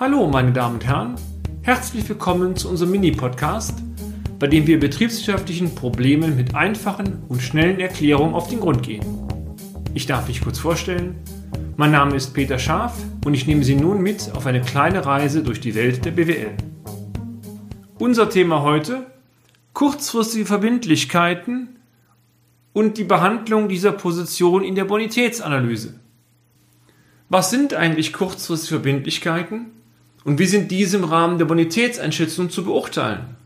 Hallo, 0.00 0.26
meine 0.26 0.50
Damen 0.50 0.76
und 0.76 0.86
Herren. 0.86 1.16
Herzlich 1.60 2.08
willkommen 2.08 2.56
zu 2.56 2.70
unserem 2.70 2.92
Mini-Podcast, 2.92 3.82
bei 4.38 4.46
dem 4.46 4.66
wir 4.66 4.80
betriebswirtschaftlichen 4.80 5.74
Problemen 5.74 6.36
mit 6.36 6.54
einfachen 6.54 7.22
und 7.28 7.42
schnellen 7.42 7.78
Erklärungen 7.78 8.34
auf 8.34 8.48
den 8.48 8.60
Grund 8.60 8.82
gehen. 8.82 9.04
Ich 9.92 10.06
darf 10.06 10.26
mich 10.26 10.40
kurz 10.40 10.58
vorstellen. 10.58 11.16
Mein 11.76 11.90
Name 11.90 12.16
ist 12.16 12.32
Peter 12.32 12.58
Scharf 12.58 12.94
und 13.26 13.34
ich 13.34 13.46
nehme 13.46 13.62
Sie 13.62 13.74
nun 13.74 14.00
mit 14.00 14.32
auf 14.34 14.46
eine 14.46 14.62
kleine 14.62 15.04
Reise 15.04 15.42
durch 15.42 15.60
die 15.60 15.74
Welt 15.74 16.02
der 16.02 16.12
BWL. 16.12 16.56
Unser 17.98 18.30
Thema 18.30 18.62
heute: 18.62 19.04
kurzfristige 19.74 20.46
Verbindlichkeiten 20.46 21.76
und 22.72 22.96
die 22.96 23.04
Behandlung 23.04 23.68
dieser 23.68 23.92
Position 23.92 24.64
in 24.64 24.76
der 24.76 24.86
Bonitätsanalyse. 24.86 26.00
Was 27.28 27.50
sind 27.50 27.74
eigentlich 27.74 28.14
kurzfristige 28.14 28.76
Verbindlichkeiten 28.76 29.72
und 30.24 30.38
wie 30.38 30.46
sind 30.46 30.70
diese 30.70 30.98
im 30.98 31.04
Rahmen 31.04 31.38
der 31.38 31.46
Bonitätseinschätzung 31.46 32.50
zu 32.50 32.64
beurteilen? 32.64 33.36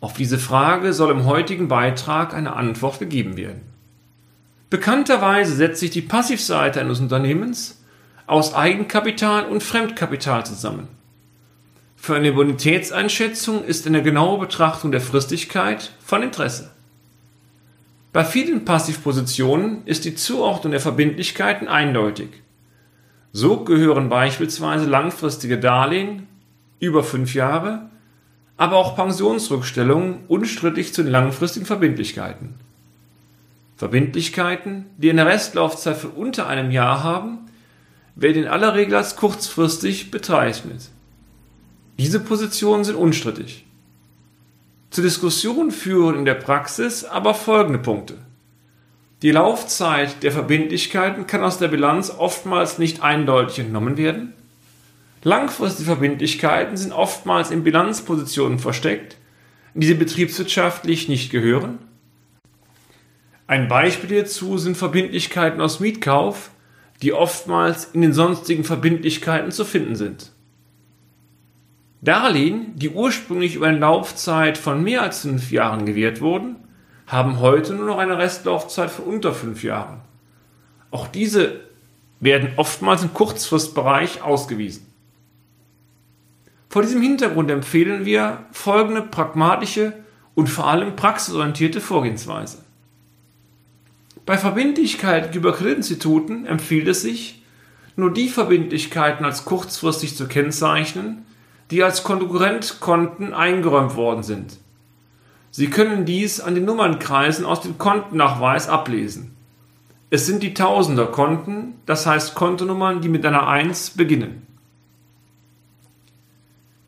Auf 0.00 0.14
diese 0.14 0.38
Frage 0.38 0.92
soll 0.92 1.10
im 1.10 1.26
heutigen 1.26 1.68
Beitrag 1.68 2.32
eine 2.32 2.54
Antwort 2.54 2.98
gegeben 2.98 3.36
werden. 3.36 3.62
Bekannterweise 4.70 5.54
setzt 5.54 5.80
sich 5.80 5.90
die 5.90 6.00
Passivseite 6.00 6.80
eines 6.80 7.00
Unternehmens 7.00 7.82
aus 8.26 8.54
Eigenkapital 8.54 9.46
und 9.46 9.62
Fremdkapital 9.62 10.46
zusammen. 10.46 10.86
Für 11.96 12.14
eine 12.14 12.32
Bonitätseinschätzung 12.32 13.64
ist 13.64 13.86
eine 13.86 14.02
genaue 14.02 14.38
Betrachtung 14.38 14.92
der 14.92 15.00
Fristigkeit 15.00 15.90
von 16.02 16.22
Interesse. 16.22 16.70
Bei 18.12 18.24
vielen 18.24 18.64
Passivpositionen 18.64 19.84
ist 19.84 20.04
die 20.04 20.14
Zuordnung 20.14 20.70
der 20.70 20.80
Verbindlichkeiten 20.80 21.68
eindeutig. 21.68 22.28
So 23.32 23.64
gehören 23.64 24.08
beispielsweise 24.08 24.86
langfristige 24.86 25.58
Darlehen 25.58 26.26
über 26.80 27.04
fünf 27.04 27.34
Jahre, 27.34 27.90
aber 28.56 28.76
auch 28.76 28.96
Pensionsrückstellungen 28.96 30.20
unstrittig 30.28 30.92
zu 30.92 31.02
den 31.02 31.12
langfristigen 31.12 31.66
Verbindlichkeiten. 31.66 32.54
Verbindlichkeiten, 33.76 34.86
die 34.98 35.08
eine 35.08 35.24
Restlaufzeit 35.24 35.96
von 35.96 36.10
unter 36.10 36.46
einem 36.46 36.70
Jahr 36.70 37.02
haben, 37.02 37.38
werden 38.14 38.42
in 38.42 38.48
aller 38.48 38.74
Regel 38.74 38.96
als 38.96 39.16
kurzfristig 39.16 40.10
bezeichnet. 40.10 40.90
Diese 41.98 42.20
Positionen 42.20 42.84
sind 42.84 42.96
unstrittig. 42.96 43.64
Zur 44.90 45.04
Diskussion 45.04 45.70
führen 45.70 46.16
in 46.16 46.24
der 46.24 46.34
Praxis 46.34 47.04
aber 47.04 47.32
folgende 47.32 47.78
Punkte. 47.78 48.18
Die 49.22 49.32
Laufzeit 49.32 50.22
der 50.22 50.32
Verbindlichkeiten 50.32 51.26
kann 51.26 51.44
aus 51.44 51.58
der 51.58 51.68
Bilanz 51.68 52.10
oftmals 52.10 52.78
nicht 52.78 53.02
eindeutig 53.02 53.58
entnommen 53.58 53.98
werden. 53.98 54.32
Langfristige 55.22 55.86
Verbindlichkeiten 55.86 56.78
sind 56.78 56.92
oftmals 56.92 57.50
in 57.50 57.62
Bilanzpositionen 57.62 58.58
versteckt, 58.58 59.18
die 59.74 59.86
sie 59.86 59.94
betriebswirtschaftlich 59.94 61.08
nicht 61.08 61.30
gehören. 61.30 61.78
Ein 63.46 63.68
Beispiel 63.68 64.08
hierzu 64.08 64.56
sind 64.56 64.78
Verbindlichkeiten 64.78 65.60
aus 65.60 65.80
Mietkauf, 65.80 66.50
die 67.02 67.12
oftmals 67.12 67.90
in 67.92 68.00
den 68.00 68.14
sonstigen 68.14 68.64
Verbindlichkeiten 68.64 69.52
zu 69.52 69.66
finden 69.66 69.96
sind. 69.96 70.32
Darlehen, 72.00 72.72
die 72.76 72.88
ursprünglich 72.88 73.56
über 73.56 73.66
eine 73.66 73.78
Laufzeit 73.78 74.56
von 74.56 74.82
mehr 74.82 75.02
als 75.02 75.20
fünf 75.20 75.50
Jahren 75.50 75.84
gewährt 75.84 76.22
wurden, 76.22 76.56
haben 77.10 77.40
heute 77.40 77.74
nur 77.74 77.86
noch 77.86 77.98
eine 77.98 78.18
Restlaufzeit 78.18 78.90
von 78.90 79.04
unter 79.04 79.34
fünf 79.34 79.64
Jahren. 79.64 80.00
Auch 80.92 81.08
diese 81.08 81.60
werden 82.20 82.50
oftmals 82.56 83.02
im 83.02 83.12
Kurzfristbereich 83.12 84.22
ausgewiesen. 84.22 84.86
Vor 86.68 86.82
diesem 86.82 87.02
Hintergrund 87.02 87.50
empfehlen 87.50 88.04
wir 88.04 88.44
folgende 88.52 89.02
pragmatische 89.02 89.92
und 90.36 90.46
vor 90.46 90.68
allem 90.68 90.94
praxisorientierte 90.94 91.80
Vorgehensweise. 91.80 92.58
Bei 94.24 94.38
Verbindlichkeiten 94.38 95.34
über 95.34 95.52
Kreditinstituten 95.52 96.46
empfiehlt 96.46 96.86
es 96.86 97.02
sich, 97.02 97.42
nur 97.96 98.12
die 98.12 98.28
Verbindlichkeiten 98.28 99.24
als 99.24 99.44
kurzfristig 99.44 100.16
zu 100.16 100.28
kennzeichnen, 100.28 101.26
die 101.72 101.82
als 101.82 102.04
Konkurrentkonten 102.04 103.34
eingeräumt 103.34 103.96
worden 103.96 104.22
sind. 104.22 104.58
Sie 105.50 105.68
können 105.68 106.04
dies 106.04 106.40
an 106.40 106.54
den 106.54 106.64
Nummernkreisen 106.64 107.44
aus 107.44 107.60
dem 107.60 107.76
Kontennachweis 107.76 108.68
ablesen. 108.68 109.36
Es 110.10 110.26
sind 110.26 110.42
die 110.42 110.54
Tausenderkonten, 110.54 111.74
das 111.86 112.06
heißt 112.06 112.34
Kontonummern, 112.34 113.00
die 113.00 113.08
mit 113.08 113.24
einer 113.24 113.46
1 113.46 113.90
beginnen. 113.90 114.46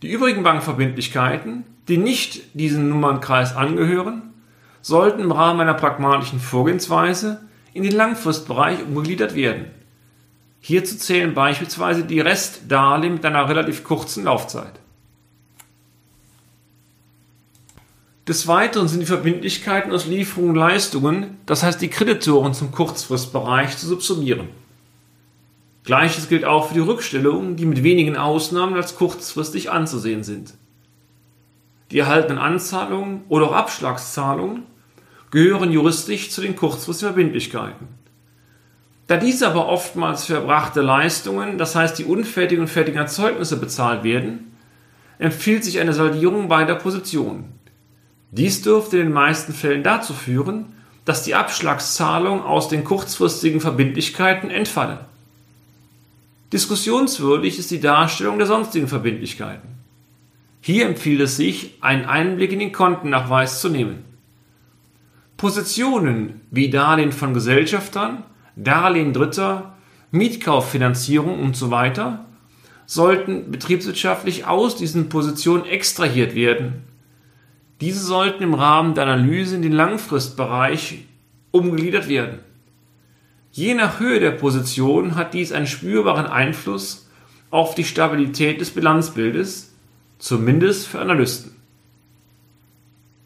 Die 0.03 0.11
übrigen 0.11 0.43
Bankverbindlichkeiten, 0.43 1.65
die 1.89 1.99
nicht 1.99 2.43
diesem 2.55 2.89
Nummernkreis 2.89 3.55
angehören, 3.55 4.33
sollten 4.81 5.21
im 5.21 5.33
Rahmen 5.33 5.61
einer 5.61 5.75
pragmatischen 5.75 6.41
Vorgehensweise 6.41 7.41
in 7.73 7.85
den 7.85 7.93
Langfristbereich 7.93 8.83
umgegliedert 8.83 9.35
werden. 9.35 9.67
Hierzu 10.61 10.97
zählen 10.97 11.35
beispielsweise 11.35 12.05
die 12.05 12.21
Restdarlehen 12.21 13.15
mit 13.15 13.25
einer 13.25 13.49
relativ 13.49 13.83
kurzen 13.85 14.25
Laufzeit. 14.25 14.82
Des 18.29 18.47
Weiteren 18.47 18.87
sind 18.87 19.01
die 19.01 19.07
Verbindlichkeiten 19.07 19.91
aus 19.91 20.07
Lieferungen 20.07 20.51
und 20.51 20.57
Leistungen, 20.57 21.39
das 21.45 21.65
heißt 21.65 21.83
die 21.83 21.89
Kreditoren 21.89 22.55
zum 22.55 22.71
Kurzfristbereich, 22.71 23.77
zu 23.77 23.89
subsumieren. 23.89 24.49
Gleiches 25.85 26.29
gilt 26.29 26.45
auch 26.45 26.69
für 26.69 26.75
die 26.75 26.81
Rückstellungen, 26.81 27.57
die 27.57 27.67
mit 27.67 27.83
wenigen 27.83 28.17
Ausnahmen 28.17 28.75
als 28.75 28.95
kurzfristig 28.95 29.73
anzusehen 29.73 30.23
sind. 30.23 30.55
Die 31.91 31.99
erhaltenen 31.99 32.39
Anzahlungen 32.39 33.25
oder 33.29 33.47
auch 33.47 33.55
Abschlagszahlungen 33.55 34.63
gehören 35.33 35.73
juristisch 35.73 36.31
zu 36.31 36.41
den 36.43 36.55
kurzfristigen 36.55 37.13
Verbindlichkeiten. 37.13 37.89
Da 39.09 39.17
diese 39.17 39.49
aber 39.49 39.67
oftmals 39.67 40.25
für 40.25 40.35
erbrachte 40.35 40.81
Leistungen, 40.81 41.59
das 41.59 41.75
heißt 41.75 41.99
die 41.99 42.05
unfertigen 42.05 42.63
und 42.63 42.69
fertigen 42.69 43.01
Erzeugnisse 43.01 43.57
bezahlt 43.57 44.05
werden, 44.05 44.57
empfiehlt 45.19 45.65
sich 45.65 45.81
eine 45.81 45.93
Saldierung 45.93 46.47
beider 46.47 46.77
Positionen. 46.77 47.62
Dies 48.33 48.63
dürfte 48.63 48.97
in 48.97 49.05
den 49.05 49.13
meisten 49.13 49.53
Fällen 49.53 49.83
dazu 49.83 50.15
führen, 50.15 50.65
dass 51.05 51.23
die 51.23 51.35
Abschlagszahlungen 51.35 52.43
aus 52.43 52.69
den 52.69 52.83
kurzfristigen 52.83 53.61
Verbindlichkeiten 53.61 54.51
entfallen. 54.51 54.99
Diskussionswürdig 56.51 57.59
ist 57.59 57.71
die 57.71 57.81
Darstellung 57.81 58.39
der 58.39 58.47
sonstigen 58.47 58.89
Verbindlichkeiten. 58.89 59.69
Hier 60.63 60.87
empfiehlt 60.87 61.21
es 61.21 61.37
sich, 61.37 61.75
einen 61.83 62.07
Einblick 62.07 62.53
in 62.53 62.61
den 62.61 62.73
Kontennachweis 62.73 63.61
zu 63.61 63.69
nehmen. 63.69 64.05
Positionen 65.37 66.41
wie 66.51 66.71
Darlehen 66.71 67.13
von 67.13 67.35
Gesellschaftern, 67.35 68.23
Darlehen 68.57 69.13
Dritter, 69.13 69.75
Mietkauffinanzierung 70.11 71.39
und 71.39 71.55
so 71.57 71.71
sollten 72.87 73.51
betriebswirtschaftlich 73.51 74.47
aus 74.47 74.77
diesen 74.77 75.11
Positionen 75.11 75.67
extrahiert 75.67 76.35
werden 76.35 76.92
diese 77.83 77.99
sollten 77.99 78.45
im 78.45 78.55
Rahmen 78.55 78.95
der 78.95 79.05
Analyse 79.05 79.57
in 79.57 79.63
den 79.63 79.73
Langfristbereich 79.73 81.05
umgegliedert 81.51 82.09
werden. 82.09 82.39
Je 83.51 83.75
nach 83.75 83.99
Höhe 83.99 84.21
der 84.21 84.31
Position 84.31 85.17
hat 85.17 85.35
dies 85.35 85.51
einen 85.51 85.67
spürbaren 85.67 86.27
Einfluss 86.27 87.09
auf 87.51 87.75
die 87.75 87.83
Stabilität 87.83 88.61
des 88.61 88.71
Bilanzbildes, 88.71 89.73
zumindest 90.21 90.87
für 90.87 91.01
Analysten. 91.01 91.57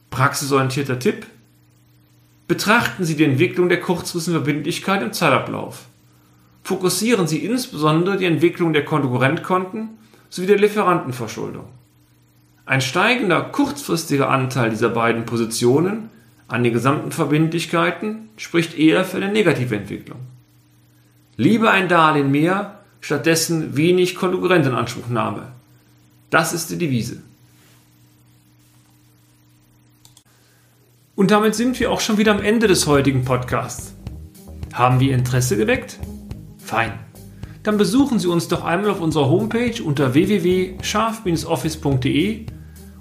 Praxisorientierter 0.08 0.98
Tipp. 0.98 1.26
Betrachten 2.48 3.04
Sie 3.04 3.14
die 3.14 3.24
Entwicklung 3.24 3.68
der 3.68 3.80
kurzfristigen 3.80 4.42
Verbindlichkeit 4.42 5.02
im 5.02 5.12
Zeitablauf. 5.12 5.84
Fokussieren 6.64 7.26
Sie 7.26 7.44
insbesondere 7.44 8.16
die 8.16 8.24
Entwicklung 8.24 8.72
der 8.72 8.86
Konkurrentkonten 8.86 9.90
sowie 10.30 10.46
der 10.46 10.58
Lieferantenverschuldung. 10.58 11.66
Ein 12.66 12.80
steigender 12.80 13.42
kurzfristiger 13.42 14.28
Anteil 14.28 14.70
dieser 14.70 14.88
beiden 14.88 15.24
Positionen 15.24 16.10
an 16.48 16.64
den 16.64 16.72
gesamten 16.72 17.12
Verbindlichkeiten 17.12 18.28
spricht 18.36 18.76
eher 18.76 19.04
für 19.04 19.18
eine 19.18 19.30
negative 19.30 19.76
Entwicklung. 19.76 20.18
Lieber 21.36 21.70
ein 21.70 21.88
Darlehen 21.88 22.32
mehr, 22.32 22.80
stattdessen 23.00 23.76
wenig 23.76 24.16
Konkurrentenanspruchnahme. 24.16 25.52
Das 26.30 26.52
ist 26.52 26.70
die 26.70 26.78
Devise. 26.78 27.22
Und 31.14 31.30
damit 31.30 31.54
sind 31.54 31.78
wir 31.78 31.92
auch 31.92 32.00
schon 32.00 32.18
wieder 32.18 32.32
am 32.32 32.42
Ende 32.42 32.66
des 32.66 32.88
heutigen 32.88 33.24
Podcasts. 33.24 33.94
Haben 34.72 34.98
wir 34.98 35.14
Interesse 35.14 35.56
geweckt? 35.56 36.00
Fein. 36.58 36.94
Dann 37.62 37.78
besuchen 37.78 38.18
Sie 38.18 38.26
uns 38.26 38.48
doch 38.48 38.64
einmal 38.64 38.90
auf 38.90 39.00
unserer 39.00 39.28
Homepage 39.28 39.80
unter 39.82 40.14
www.scharf-office.de 40.14 42.46